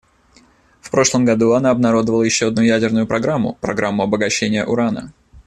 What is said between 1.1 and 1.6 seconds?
году